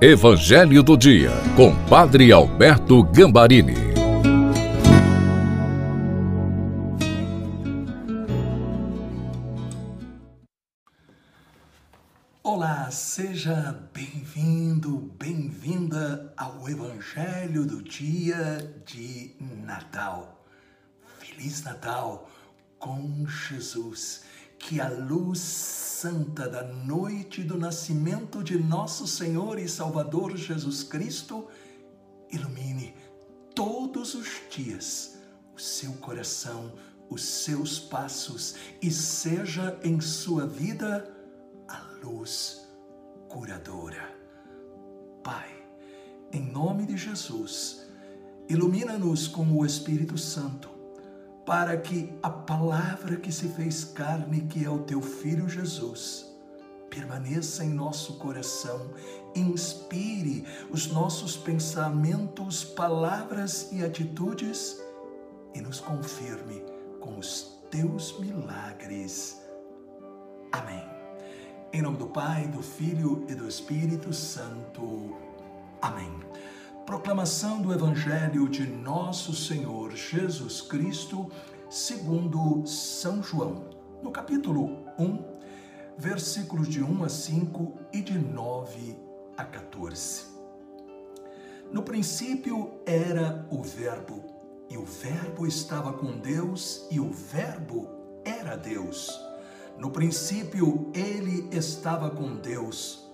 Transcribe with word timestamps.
Evangelho 0.00 0.80
do 0.80 0.96
Dia, 0.96 1.32
com 1.56 1.74
Padre 1.86 2.30
Alberto 2.30 3.02
Gambarini. 3.02 3.74
Olá, 12.44 12.88
seja 12.92 13.76
bem-vindo, 13.92 15.12
bem-vinda 15.18 16.32
ao 16.36 16.68
Evangelho 16.68 17.66
do 17.66 17.82
Dia 17.82 18.72
de 18.86 19.34
Natal. 19.40 20.44
Feliz 21.18 21.64
Natal 21.64 22.30
com 22.78 23.26
Jesus, 23.26 24.22
que 24.60 24.80
a 24.80 24.88
luz 24.88 25.87
santa 26.00 26.48
da 26.48 26.62
noite 26.62 27.42
do 27.42 27.58
nascimento 27.58 28.40
de 28.40 28.56
nosso 28.56 29.04
Senhor 29.04 29.58
e 29.58 29.68
Salvador 29.68 30.36
Jesus 30.36 30.84
Cristo 30.84 31.48
ilumine 32.30 32.94
todos 33.52 34.14
os 34.14 34.28
dias 34.48 35.18
o 35.56 35.58
seu 35.60 35.94
coração, 35.94 36.72
os 37.10 37.24
seus 37.24 37.80
passos 37.80 38.54
e 38.80 38.92
seja 38.92 39.76
em 39.82 40.00
sua 40.00 40.46
vida 40.46 41.12
a 41.66 41.80
luz 42.04 42.68
curadora. 43.28 44.16
Pai, 45.24 45.50
em 46.32 46.52
nome 46.52 46.86
de 46.86 46.96
Jesus, 46.96 47.88
ilumina-nos 48.48 49.26
com 49.26 49.50
o 49.50 49.66
Espírito 49.66 50.16
Santo 50.16 50.77
para 51.48 51.78
que 51.78 52.12
a 52.22 52.28
palavra 52.28 53.16
que 53.16 53.32
se 53.32 53.48
fez 53.48 53.82
carne, 53.82 54.42
que 54.42 54.66
é 54.66 54.68
o 54.68 54.80
teu 54.80 55.00
filho 55.00 55.48
Jesus, 55.48 56.26
permaneça 56.90 57.64
em 57.64 57.70
nosso 57.70 58.18
coração, 58.18 58.90
inspire 59.34 60.44
os 60.70 60.88
nossos 60.88 61.38
pensamentos, 61.38 62.64
palavras 62.64 63.72
e 63.72 63.82
atitudes 63.82 64.78
e 65.54 65.62
nos 65.62 65.80
confirme 65.80 66.62
com 67.00 67.18
os 67.18 67.58
teus 67.70 68.20
milagres. 68.20 69.40
Amém. 70.52 70.84
Em 71.72 71.80
nome 71.80 71.96
do 71.96 72.08
Pai, 72.08 72.46
do 72.48 72.62
Filho 72.62 73.24
e 73.26 73.34
do 73.34 73.48
Espírito 73.48 74.12
Santo. 74.12 75.16
Amém. 75.80 76.12
Proclamação 76.88 77.60
do 77.60 77.70
Evangelho 77.70 78.48
de 78.48 78.66
Nosso 78.66 79.34
Senhor 79.34 79.94
Jesus 79.94 80.62
Cristo, 80.62 81.30
segundo 81.68 82.66
São 82.66 83.22
João, 83.22 83.68
no 84.02 84.10
capítulo 84.10 84.86
1, 84.98 85.22
versículos 85.98 86.66
de 86.66 86.82
1 86.82 87.04
a 87.04 87.08
5 87.10 87.78
e 87.92 88.00
de 88.00 88.18
9 88.18 88.96
a 89.36 89.44
14. 89.44 90.28
No 91.70 91.82
princípio 91.82 92.80
era 92.86 93.46
o 93.50 93.62
Verbo, 93.62 94.24
e 94.70 94.78
o 94.78 94.84
Verbo 94.86 95.46
estava 95.46 95.92
com 95.92 96.18
Deus, 96.18 96.86
e 96.90 96.98
o 96.98 97.10
Verbo 97.10 97.86
era 98.24 98.56
Deus. 98.56 99.10
No 99.76 99.90
princípio 99.90 100.90
ele 100.94 101.54
estava 101.54 102.08
com 102.08 102.36
Deus 102.36 103.07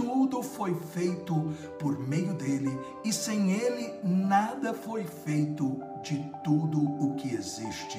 tudo 0.00 0.42
foi 0.42 0.74
feito 0.74 1.34
por 1.78 1.98
meio 1.98 2.32
dele 2.32 2.70
e 3.04 3.12
sem 3.12 3.52
ele 3.52 4.00
nada 4.02 4.72
foi 4.72 5.04
feito 5.04 5.78
de 6.02 6.16
tudo 6.42 6.80
o 6.82 7.14
que 7.16 7.34
existe. 7.34 7.98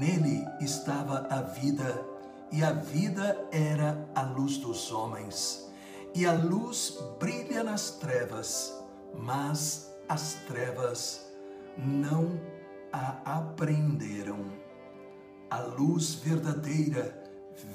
Nele 0.00 0.42
estava 0.58 1.26
a 1.28 1.42
vida 1.42 2.02
e 2.50 2.64
a 2.64 2.72
vida 2.72 3.46
era 3.52 4.08
a 4.14 4.22
luz 4.22 4.56
dos 4.56 4.90
homens. 4.90 5.70
E 6.14 6.24
a 6.24 6.32
luz 6.32 6.98
brilha 7.20 7.62
nas 7.62 7.90
trevas, 7.90 8.72
mas 9.14 9.94
as 10.08 10.32
trevas 10.46 11.30
não 11.76 12.40
a 12.90 13.36
apreenderam. 13.36 14.46
A 15.50 15.60
luz 15.60 16.14
verdadeira 16.14 17.22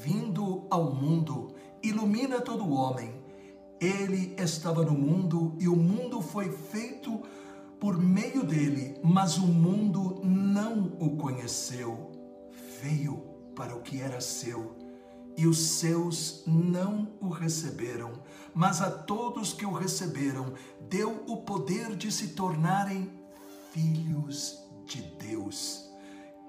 vindo 0.01 0.63
ao 0.71 0.91
mundo 0.91 1.53
ilumina 1.83 2.41
todo 2.41 2.71
homem. 2.71 3.21
Ele 3.79 4.35
estava 4.37 4.83
no 4.83 4.93
mundo 4.93 5.55
e 5.59 5.67
o 5.67 5.75
mundo 5.75 6.21
foi 6.21 6.51
feito 6.51 7.21
por 7.79 7.97
meio 7.97 8.43
dele, 8.43 8.99
mas 9.03 9.37
o 9.37 9.47
mundo 9.47 10.21
não 10.23 10.93
o 10.99 11.17
conheceu. 11.17 12.11
Veio 12.81 13.23
para 13.55 13.75
o 13.75 13.81
que 13.81 13.99
era 13.99 14.21
seu 14.21 14.75
e 15.37 15.47
os 15.47 15.57
seus 15.79 16.43
não 16.45 17.07
o 17.21 17.29
receberam, 17.29 18.11
mas 18.53 18.81
a 18.81 18.91
todos 18.91 19.53
que 19.53 19.65
o 19.65 19.71
receberam, 19.71 20.53
deu 20.89 21.23
o 21.25 21.37
poder 21.37 21.95
de 21.95 22.11
se 22.11 22.29
tornarem 22.29 23.09
filhos 23.71 24.59
de 24.85 25.01
Deus, 25.01 25.89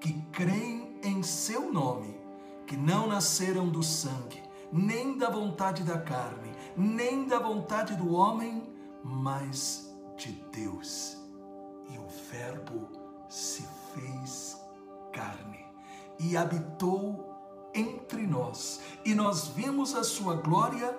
que 0.01 0.13
creem 0.33 0.99
em 1.01 1.23
seu 1.23 1.71
nome, 1.71 2.13
que 2.67 2.75
não 2.75 3.07
nasceram 3.07 3.69
do 3.69 3.81
sangue 3.81 4.42
nem 4.73 5.15
da 5.19 5.29
vontade 5.29 5.83
da 5.83 5.99
carne, 5.99 6.51
nem 6.75 7.27
da 7.27 7.37
vontade 7.37 7.95
do 7.95 8.11
homem, 8.11 8.63
mas 9.03 9.95
de 10.17 10.31
Deus. 10.51 11.15
E 11.91 11.97
o 11.99 12.07
Verbo 12.31 12.89
se 13.29 13.63
fez 13.93 14.59
carne 15.11 15.63
e 16.19 16.35
habitou 16.35 17.31
entre 17.75 18.25
nós, 18.25 18.81
e 19.05 19.13
nós 19.13 19.49
vimos 19.49 19.93
a 19.93 20.03
sua 20.03 20.35
glória 20.35 20.91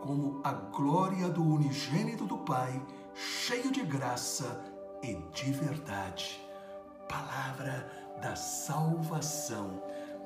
como 0.00 0.40
a 0.42 0.52
glória 0.52 1.28
do 1.28 1.44
unigênito 1.44 2.24
do 2.24 2.38
Pai, 2.38 2.82
cheio 3.14 3.70
de 3.70 3.82
graça 3.82 4.64
e 5.02 5.14
de 5.34 5.52
verdade. 5.52 6.40
Palavra 7.06 8.16
da 8.22 8.34
salvação. 8.34 9.82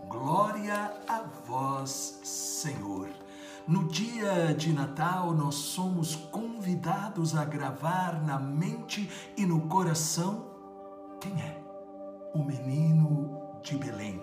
Glória 0.09 0.93
a 1.09 1.23
vós, 1.47 2.21
Senhor. 2.23 3.09
No 3.67 3.89
dia 3.89 4.55
de 4.55 4.73
Natal, 4.73 5.33
nós 5.33 5.55
somos 5.55 6.15
convidados 6.15 7.35
a 7.35 7.45
gravar 7.45 8.23
na 8.23 8.39
mente 8.39 9.11
e 9.37 9.47
no 9.47 9.63
coração 9.69 10.47
quem 11.21 11.33
é 11.41 11.63
o 12.35 12.45
menino 12.45 13.41
de 13.63 13.77
Belém. 13.77 14.21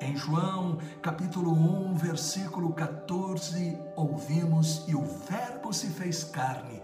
Em 0.00 0.14
João, 0.16 0.78
capítulo 1.00 1.52
1, 1.52 1.94
versículo 1.94 2.72
14, 2.74 3.78
ouvimos: 3.96 4.84
E 4.86 4.94
o 4.94 5.02
Verbo 5.02 5.72
se 5.72 5.88
fez 5.88 6.24
carne 6.24 6.82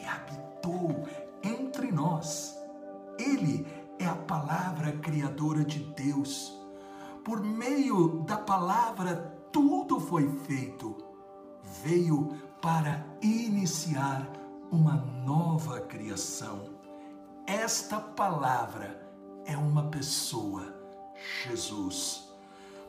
e 0.00 0.04
habitou 0.04 1.06
entre 1.42 1.92
nós. 1.92 2.58
Ele 3.18 3.66
é 3.98 4.06
a 4.06 4.16
palavra 4.16 4.92
criadora 4.92 5.64
de 5.64 5.78
Deus 5.80 6.59
por 7.24 7.42
meio 7.42 8.20
da 8.24 8.36
palavra, 8.36 9.38
tudo 9.52 10.00
foi 10.00 10.28
feito. 10.46 10.96
Veio 11.82 12.28
para 12.60 13.06
iniciar 13.22 14.30
uma 14.70 14.96
nova 14.96 15.80
criação. 15.80 16.70
Esta 17.46 17.98
palavra 17.98 19.08
é 19.44 19.56
uma 19.56 19.84
pessoa, 19.84 20.74
Jesus. 21.46 22.28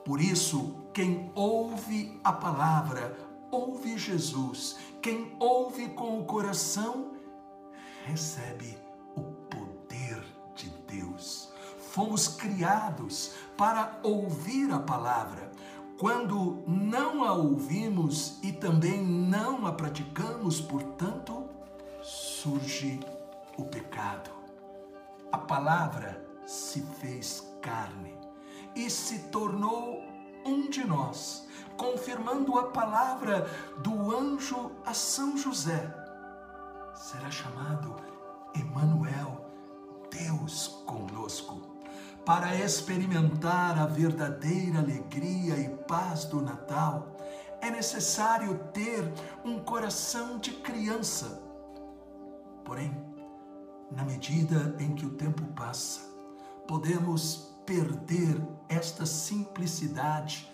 Por 0.05 0.21
isso, 0.21 0.75
quem 0.93 1.31
ouve 1.35 2.19
a 2.23 2.31
palavra, 2.31 3.17
ouve 3.51 3.97
Jesus. 3.97 4.77
Quem 5.01 5.35
ouve 5.39 5.89
com 5.89 6.19
o 6.19 6.25
coração, 6.25 7.11
recebe 8.05 8.77
fomos 11.91 12.27
criados 12.27 13.33
para 13.57 13.99
ouvir 14.01 14.71
a 14.71 14.79
palavra. 14.79 15.51
Quando 15.99 16.63
não 16.65 17.23
a 17.23 17.33
ouvimos 17.33 18.39
e 18.41 18.51
também 18.51 19.05
não 19.05 19.67
a 19.67 19.73
praticamos, 19.73 20.61
portanto, 20.61 21.49
surge 22.01 22.99
o 23.57 23.65
pecado. 23.65 24.31
A 25.31 25.37
palavra 25.37 26.25
se 26.45 26.81
fez 26.81 27.45
carne 27.61 28.17
e 28.73 28.89
se 28.89 29.19
tornou 29.29 30.01
um 30.45 30.69
de 30.69 30.85
nós, 30.87 31.47
confirmando 31.77 32.57
a 32.57 32.71
palavra 32.71 33.47
do 33.79 34.15
anjo 34.15 34.71
a 34.85 34.93
São 34.93 35.37
José. 35.37 35.93
Será 36.95 37.29
chamado 37.29 37.95
Emanuel, 38.55 39.45
Deus 40.09 40.67
conosco 40.85 41.70
para 42.25 42.55
experimentar 42.55 43.79
a 43.79 43.85
verdadeira 43.85 44.79
alegria 44.79 45.57
e 45.57 45.69
paz 45.85 46.25
do 46.25 46.41
Natal, 46.41 47.15
é 47.61 47.69
necessário 47.69 48.57
ter 48.73 49.11
um 49.43 49.59
coração 49.59 50.39
de 50.39 50.51
criança. 50.51 51.41
Porém, 52.63 52.95
na 53.91 54.03
medida 54.03 54.75
em 54.79 54.95
que 54.95 55.05
o 55.05 55.11
tempo 55.11 55.43
passa, 55.53 56.01
podemos 56.67 57.55
perder 57.65 58.41
esta 58.69 59.05
simplicidade 59.05 60.49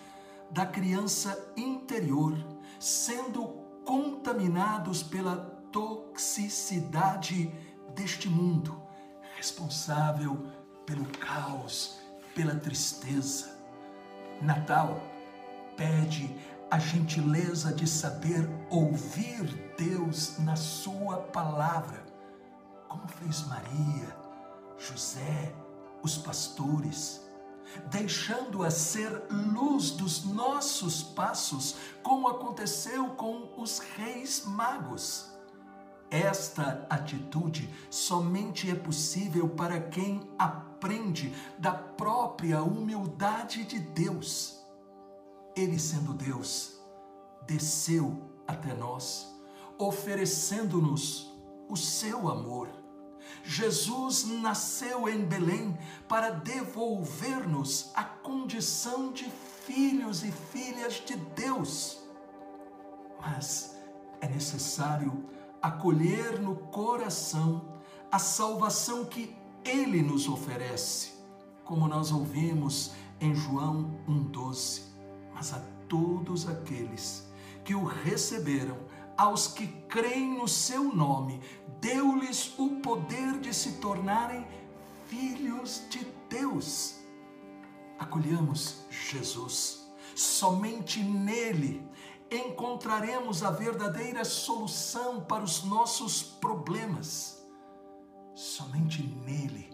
da 0.50 0.66
criança 0.66 1.52
interior, 1.56 2.34
sendo 2.80 3.46
contaminados 3.84 5.02
pela 5.02 5.36
toxicidade 5.70 7.52
deste 7.94 8.28
mundo, 8.28 8.82
responsável 9.36 10.46
pelo 10.88 11.04
caos, 11.18 11.98
pela 12.34 12.54
tristeza. 12.54 13.58
Natal 14.40 14.98
pede 15.76 16.34
a 16.70 16.78
gentileza 16.78 17.74
de 17.74 17.86
saber 17.86 18.48
ouvir 18.70 19.74
Deus 19.76 20.38
na 20.38 20.56
Sua 20.56 21.18
palavra, 21.18 22.02
como 22.88 23.06
fez 23.06 23.42
Maria, 23.42 24.16
José, 24.78 25.54
os 26.02 26.16
pastores, 26.16 27.20
deixando-a 27.90 28.70
ser 28.70 29.10
luz 29.30 29.90
dos 29.90 30.24
nossos 30.24 31.02
passos, 31.02 31.76
como 32.02 32.28
aconteceu 32.28 33.10
com 33.10 33.52
os 33.58 33.78
reis 33.78 34.46
magos. 34.46 35.37
Esta 36.10 36.86
atitude 36.88 37.68
somente 37.90 38.70
é 38.70 38.74
possível 38.74 39.48
para 39.48 39.78
quem 39.78 40.28
aprende 40.38 41.34
da 41.58 41.72
própria 41.72 42.62
humildade 42.62 43.64
de 43.64 43.78
Deus. 43.78 44.64
Ele, 45.54 45.78
sendo 45.78 46.14
Deus, 46.14 46.80
desceu 47.46 48.16
até 48.46 48.72
nós, 48.74 49.38
oferecendo-nos 49.76 51.30
o 51.68 51.76
seu 51.76 52.28
amor. 52.28 52.68
Jesus 53.44 54.24
nasceu 54.24 55.08
em 55.08 55.24
Belém 55.24 55.76
para 56.08 56.30
devolver-nos 56.30 57.90
a 57.94 58.04
condição 58.04 59.12
de 59.12 59.30
filhos 59.66 60.24
e 60.24 60.32
filhas 60.32 60.94
de 61.04 61.16
Deus. 61.16 61.98
Mas 63.20 63.76
é 64.20 64.28
necessário 64.28 65.28
acolher 65.62 66.40
no 66.40 66.54
coração 66.56 67.62
a 68.10 68.18
salvação 68.18 69.04
que 69.04 69.36
Ele 69.64 70.02
nos 70.02 70.28
oferece, 70.28 71.12
como 71.64 71.88
nós 71.88 72.12
ouvimos 72.12 72.92
em 73.20 73.34
João 73.34 73.90
1,12. 74.08 74.82
Mas 75.34 75.52
a 75.52 75.62
todos 75.88 76.48
aqueles 76.48 77.28
que 77.64 77.74
o 77.74 77.84
receberam, 77.84 78.78
aos 79.16 79.48
que 79.48 79.66
creem 79.88 80.38
no 80.38 80.48
seu 80.48 80.84
nome, 80.84 81.40
deu-lhes 81.80 82.58
o 82.58 82.80
poder 82.80 83.38
de 83.40 83.52
se 83.52 83.72
tornarem 83.72 84.46
filhos 85.06 85.82
de 85.90 86.06
Deus. 86.28 86.96
Acolhamos 87.98 88.84
Jesus, 88.90 89.90
somente 90.14 91.02
nele 91.02 91.87
encontraremos 92.30 93.42
a 93.42 93.50
verdadeira 93.50 94.24
solução 94.24 95.20
para 95.20 95.42
os 95.42 95.64
nossos 95.64 96.22
problemas. 96.22 97.42
Somente 98.34 99.02
nele 99.02 99.70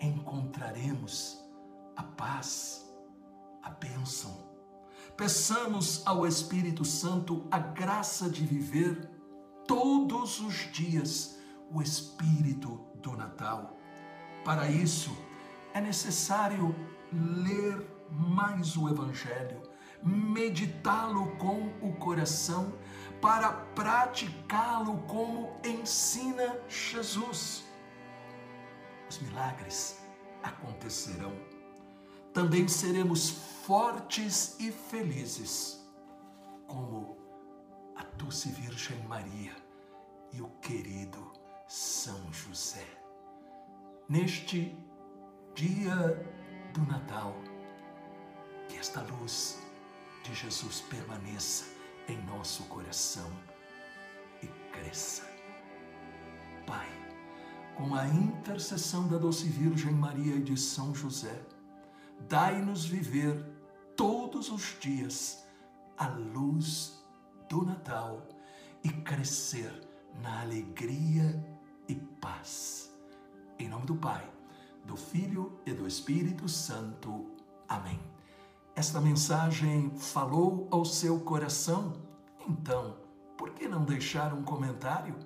encontraremos 0.00 1.38
a 1.96 2.02
paz, 2.02 2.88
a 3.62 3.70
bênção. 3.70 4.48
Peçamos 5.16 6.06
ao 6.06 6.26
Espírito 6.26 6.84
Santo 6.84 7.46
a 7.50 7.58
graça 7.58 8.28
de 8.28 8.44
viver 8.44 9.10
todos 9.66 10.40
os 10.40 10.54
dias 10.72 11.38
o 11.70 11.82
Espírito 11.82 12.80
do 12.96 13.16
Natal. 13.16 13.76
Para 14.44 14.70
isso, 14.70 15.16
é 15.74 15.80
necessário 15.80 16.74
ler 17.12 17.86
mais 18.10 18.76
o 18.76 18.88
Evangelho 18.88 19.67
meditá-lo 20.02 21.36
com 21.36 21.68
o 21.80 21.94
coração, 21.96 22.72
para 23.20 23.52
praticá-lo 23.52 24.98
como 25.08 25.56
ensina 25.64 26.58
Jesus. 26.68 27.64
Os 29.08 29.18
milagres 29.20 29.98
acontecerão. 30.42 31.32
Também 32.32 32.68
seremos 32.68 33.30
fortes 33.66 34.58
e 34.60 34.70
felizes, 34.70 35.84
como 36.66 37.16
a 37.96 38.04
doce 38.16 38.50
Virgem 38.50 39.02
Maria 39.08 39.56
e 40.32 40.40
o 40.40 40.48
querido 40.60 41.32
São 41.66 42.32
José. 42.32 42.86
Neste 44.08 44.76
dia 45.54 45.96
do 46.72 46.82
Natal, 46.82 47.34
que 48.68 48.76
esta 48.76 49.02
luz 49.02 49.58
de 50.28 50.34
Jesus 50.34 50.82
permaneça 50.82 51.64
em 52.06 52.22
nosso 52.26 52.64
coração 52.64 53.30
e 54.42 54.46
cresça. 54.70 55.22
Pai, 56.66 56.88
com 57.74 57.94
a 57.94 58.06
intercessão 58.06 59.08
da 59.08 59.16
doce 59.16 59.48
Virgem 59.48 59.92
Maria 59.92 60.36
e 60.36 60.42
de 60.42 60.54
São 60.54 60.94
José, 60.94 61.40
dai-nos 62.28 62.84
viver 62.84 63.42
todos 63.96 64.50
os 64.50 64.78
dias 64.78 65.44
a 65.96 66.08
luz 66.08 67.02
do 67.48 67.64
Natal 67.64 68.28
e 68.84 68.90
crescer 68.90 69.72
na 70.22 70.42
alegria 70.42 71.42
e 71.88 71.94
paz. 71.94 72.92
Em 73.58 73.66
nome 73.66 73.86
do 73.86 73.96
Pai, 73.96 74.30
do 74.84 74.94
Filho 74.94 75.58
e 75.64 75.72
do 75.72 75.86
Espírito 75.86 76.46
Santo. 76.50 77.34
Amém. 77.66 78.17
Esta 78.78 79.00
mensagem 79.00 79.90
falou 79.96 80.68
ao 80.70 80.84
seu 80.84 81.18
coração? 81.18 81.94
Então, 82.48 82.94
por 83.36 83.50
que 83.50 83.66
não 83.66 83.84
deixar 83.84 84.32
um 84.32 84.44
comentário 84.44 85.16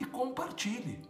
e 0.00 0.04
compartilhe? 0.06 1.02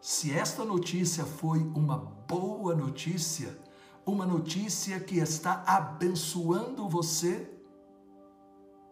Se 0.00 0.32
esta 0.32 0.64
notícia 0.64 1.24
foi 1.24 1.58
uma 1.74 1.98
boa 1.98 2.76
notícia, 2.76 3.58
uma 4.06 4.24
notícia 4.24 5.00
que 5.00 5.18
está 5.18 5.64
abençoando 5.66 6.88
você, 6.88 7.52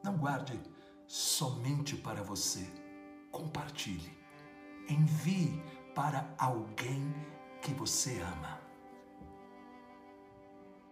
não 0.02 0.16
guarde 0.16 0.60
somente 1.06 1.94
para 1.94 2.24
você. 2.24 2.68
Compartilhe. 3.30 4.18
Envie 4.88 5.62
para 5.94 6.34
alguém 6.36 7.14
que 7.60 7.72
você 7.72 8.20
ama. 8.20 8.61